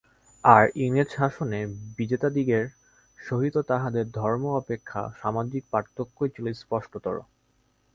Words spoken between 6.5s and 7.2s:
স্পষ্টতর।